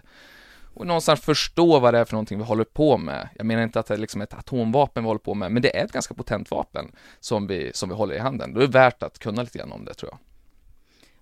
Och 0.74 0.88
någonstans 0.88 1.22
förstå 1.22 1.80
vad 1.80 1.94
det 1.94 2.00
är 2.00 2.06
för 2.06 2.14
någonting 2.14 2.38
vi 2.38 2.44
håller 2.44 2.64
på 2.64 2.98
med. 2.98 3.30
Jag 3.36 3.46
menar 3.46 3.64
inte 3.64 3.80
att 3.80 3.86
det 3.86 3.94
är 3.94 3.98
liksom 3.98 4.22
ett 4.22 4.34
atomvapen 4.34 5.04
vi 5.04 5.08
håller 5.08 5.20
på 5.20 5.34
med, 5.34 5.52
men 5.52 5.62
det 5.62 5.78
är 5.78 5.86
ett 5.86 5.92
ganska 5.92 6.14
potent 6.14 6.52
vapen 6.52 6.92
som 7.20 7.48
vi, 7.48 7.72
som 7.74 7.90
vi 7.90 7.96
håller 7.96 8.16
i 8.16 8.20
handen. 8.20 8.54
Det 8.54 8.64
är 8.64 8.68
värt 8.68 9.04
att 9.04 9.20
kunna 9.20 9.42
lite 9.42 9.58
grann 9.58 9.72
om 9.72 9.86
det 9.86 9.94
tror 9.94 10.12
jag. 10.12 10.20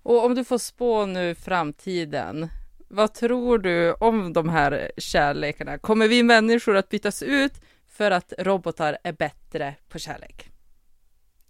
Och 0.02 0.24
om 0.24 0.34
du 0.34 0.44
får 0.44 0.58
spå 0.58 1.06
nu 1.06 1.34
framtiden, 1.34 2.48
vad 2.88 3.14
tror 3.14 3.58
du 3.58 3.92
om 3.92 4.32
de 4.32 4.48
här 4.48 4.92
kärlekarna? 4.96 5.78
Kommer 5.78 6.08
vi 6.08 6.22
människor 6.22 6.76
att 6.76 6.88
bytas 6.88 7.22
ut 7.22 7.52
för 7.88 8.10
att 8.10 8.32
robotar 8.38 8.98
är 9.04 9.12
bättre 9.12 9.74
på 9.88 9.98
kärlek? 9.98 10.50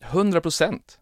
100 0.01 0.41
procent. 0.41 0.99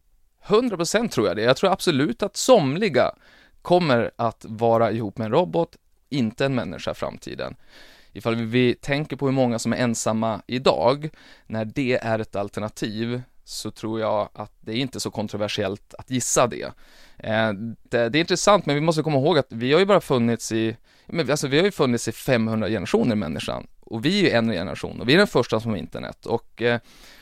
100 0.46 0.76
procent 0.76 1.12
tror 1.12 1.26
jag 1.26 1.36
det. 1.36 1.42
Jag 1.42 1.56
tror 1.56 1.72
absolut 1.72 2.22
att 2.22 2.36
somliga 2.36 3.14
kommer 3.62 4.10
att 4.16 4.44
vara 4.48 4.92
ihop 4.92 5.18
med 5.18 5.24
en 5.24 5.32
robot, 5.32 5.76
inte 6.08 6.44
en 6.44 6.54
människa 6.54 6.90
i 6.90 6.94
framtiden. 6.94 7.56
Ifall 8.12 8.34
vi 8.34 8.74
tänker 8.74 9.16
på 9.16 9.26
hur 9.26 9.32
många 9.32 9.58
som 9.58 9.72
är 9.72 9.76
ensamma 9.76 10.42
idag, 10.46 11.10
när 11.46 11.64
det 11.64 11.98
är 12.02 12.18
ett 12.18 12.36
alternativ, 12.36 13.22
så 13.44 13.70
tror 13.70 14.00
jag 14.00 14.28
att 14.32 14.52
det 14.60 14.72
är 14.72 14.76
inte 14.76 15.00
så 15.00 15.10
kontroversiellt 15.10 15.94
att 15.98 16.10
gissa 16.10 16.46
det. 16.46 16.72
Eh, 17.18 17.52
det, 17.82 18.08
det, 18.08 18.18
är 18.18 18.20
intressant, 18.20 18.66
men 18.66 18.74
vi 18.74 18.80
måste 18.80 19.02
komma 19.02 19.18
ihåg 19.18 19.38
att 19.38 19.52
vi 19.52 19.72
har 19.72 19.80
ju 19.80 19.86
bara 19.86 20.00
funnits 20.00 20.52
i, 20.52 20.76
men 21.06 21.30
alltså 21.30 21.48
vi 21.48 21.58
har 21.58 21.64
ju 21.64 21.70
funnits 21.70 22.08
i 22.08 22.12
500 22.12 22.68
generationer 22.68 23.16
människan 23.16 23.66
och 23.80 24.04
vi 24.04 24.18
är 24.18 24.22
ju 24.22 24.30
en 24.30 24.50
generation 24.50 25.00
och 25.00 25.08
vi 25.08 25.14
är 25.14 25.18
den 25.18 25.26
första 25.26 25.60
som 25.60 25.70
har 25.70 25.78
internet 25.78 26.26
och 26.26 26.62
eh, 26.62 26.80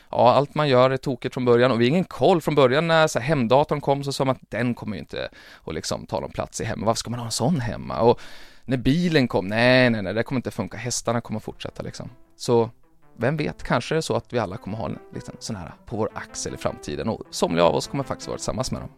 ja, 0.09 0.33
allt 0.33 0.55
man 0.55 0.69
gör 0.69 0.89
är 0.89 0.97
tokigt 0.97 1.33
från 1.33 1.45
början 1.45 1.71
och 1.71 1.81
vi 1.81 1.85
har 1.85 1.89
ingen 1.89 2.03
koll 2.03 2.41
från 2.41 2.55
början 2.55 2.87
när 2.87 3.07
så 3.07 3.19
här, 3.19 3.27
hemdatorn 3.27 3.81
kom 3.81 4.03
så 4.03 4.13
sa 4.13 4.25
man 4.25 4.35
att 4.35 4.51
den 4.51 4.73
kommer 4.73 4.95
ju 4.95 4.99
inte 4.99 5.29
att 5.65 5.73
liksom 5.73 6.05
ta 6.05 6.19
någon 6.19 6.31
plats 6.31 6.61
i 6.61 6.63
hemmet, 6.63 6.85
varför 6.85 6.99
ska 6.99 7.09
man 7.09 7.19
ha 7.19 7.25
en 7.25 7.31
sån 7.31 7.59
hemma? 7.59 7.99
Och 7.99 8.19
när 8.65 8.77
bilen 8.77 9.27
kom, 9.27 9.47
nej, 9.47 9.89
nej, 9.89 10.01
nej, 10.01 10.13
det 10.13 10.23
kommer 10.23 10.39
inte 10.39 10.51
funka, 10.51 10.77
hästarna 10.77 11.21
kommer 11.21 11.39
fortsätta 11.39 11.83
liksom. 11.83 12.09
Så 12.35 12.69
vem 13.17 13.37
vet, 13.37 13.63
kanske 13.63 13.93
är 13.93 13.95
det 13.95 14.01
så 14.01 14.15
att 14.15 14.33
vi 14.33 14.39
alla 14.39 14.57
kommer 14.57 14.77
ha 14.77 14.85
en 14.85 14.99
liten 15.13 15.35
sån 15.39 15.55
här 15.55 15.73
på 15.85 15.95
vår 15.97 16.09
axel 16.13 16.53
i 16.53 16.57
framtiden 16.57 17.09
och 17.09 17.21
somliga 17.29 17.65
av 17.65 17.75
oss 17.75 17.87
kommer 17.87 18.03
faktiskt 18.03 18.27
vara 18.27 18.37
tillsammans 18.37 18.71
med 18.71 18.81
dem. 18.81 18.89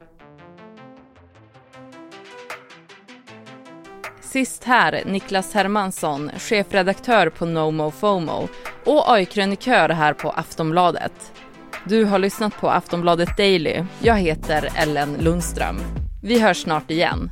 Sist 4.22 4.64
här, 4.64 5.04
Niklas 5.06 5.54
Hermansson, 5.54 6.32
chefredaktör 6.38 7.30
på 7.30 7.46
NoMo 7.46 7.92
FOMO 7.92 8.48
och 8.86 9.12
AI-krönikör 9.12 9.90
här 9.90 10.14
på 10.14 10.30
Aftonbladet. 10.30 11.32
Du 11.88 12.06
har 12.06 12.20
lyssnat 12.20 12.58
på 12.58 12.70
Aftonbladet 12.70 13.38
Daily. 13.38 13.84
Jag 14.00 14.16
heter 14.16 14.70
Ellen 14.76 15.14
Lundström. 15.20 15.78
Vi 16.24 16.40
hörs 16.40 16.64
snart 16.64 16.92
igen. 16.92 17.32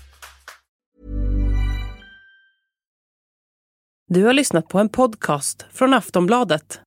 Du 4.13 4.25
har 4.25 4.33
lyssnat 4.33 4.67
på 4.67 4.79
en 4.79 4.89
podcast 4.89 5.65
från 5.73 5.93
Aftonbladet. 5.93 6.81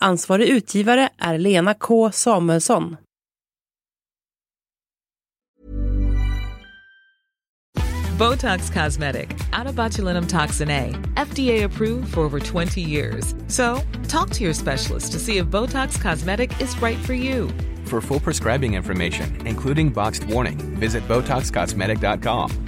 Ansvarig 0.00 0.48
utgivare 0.48 1.08
är 1.18 1.38
Lena 1.38 1.74
K 1.74 2.12
Samuelsson. 2.12 2.96
Botox 8.18 8.70
Cosmetic, 8.70 9.28
botulinum 9.76 10.26
toxin 10.26 10.70
A, 10.70 10.94
FDA 11.26 11.64
approved 11.64 12.14
for 12.14 12.20
over 12.20 12.40
20 12.40 12.80
years. 12.80 13.34
So, 13.48 13.80
talk 14.08 14.30
to 14.30 14.44
your 14.44 14.54
specialist 14.54 15.12
to 15.12 15.18
see 15.18 15.38
if 15.38 15.46
Botox 15.46 16.02
Cosmetic 16.02 16.60
is 16.60 16.82
right 16.82 16.98
for 17.06 17.14
you. 17.14 17.48
For 17.84 18.00
full 18.00 18.20
prescribing 18.20 18.74
information, 18.74 19.46
including 19.46 19.90
boxed 19.90 20.24
warning, 20.24 20.58
visit 20.80 21.08
BotoxCosmetic.com 21.08 22.67